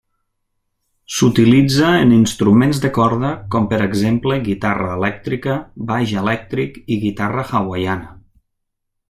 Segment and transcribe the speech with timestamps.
[1.17, 5.59] S'utilitza en instruments de corda com per exemple guitarra elèctrica,
[5.93, 8.11] baix elèctric i guitarra hawaiana.